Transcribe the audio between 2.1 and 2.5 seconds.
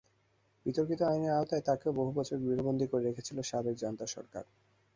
বছর